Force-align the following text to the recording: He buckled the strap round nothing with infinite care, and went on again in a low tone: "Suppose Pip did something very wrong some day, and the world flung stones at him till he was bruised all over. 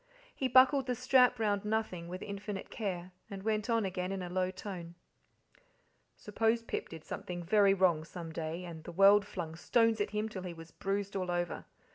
He 0.33 0.47
buckled 0.47 0.87
the 0.87 0.95
strap 0.95 1.37
round 1.37 1.63
nothing 1.63 2.07
with 2.07 2.23
infinite 2.23 2.71
care, 2.71 3.11
and 3.29 3.43
went 3.43 3.69
on 3.69 3.85
again 3.85 4.11
in 4.11 4.23
a 4.23 4.29
low 4.31 4.49
tone: 4.49 4.95
"Suppose 6.15 6.63
Pip 6.63 6.89
did 6.89 7.05
something 7.05 7.43
very 7.43 7.75
wrong 7.75 8.03
some 8.03 8.31
day, 8.31 8.65
and 8.65 8.83
the 8.83 8.91
world 8.91 9.27
flung 9.27 9.53
stones 9.55 10.01
at 10.01 10.09
him 10.09 10.27
till 10.27 10.41
he 10.41 10.55
was 10.55 10.71
bruised 10.71 11.15
all 11.15 11.29
over. 11.29 11.65